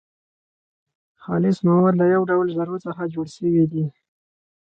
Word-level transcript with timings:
خالص 1.23 1.57
مواد 1.67 1.93
له 2.01 2.05
يو 2.15 2.21
ډول 2.31 2.47
ذرو 2.57 2.77
څخه 2.85 3.11
جوړ 3.13 3.25
سوي 3.37 3.65
دي. 3.71 3.85